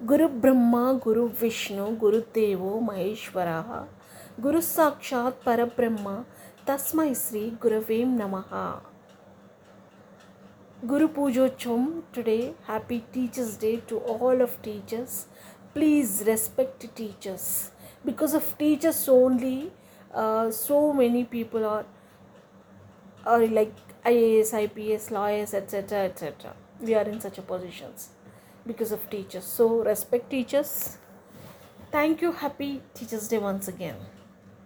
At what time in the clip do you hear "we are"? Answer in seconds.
26.82-27.08